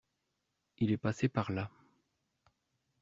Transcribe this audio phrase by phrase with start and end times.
[0.79, 1.69] Il est passé par là.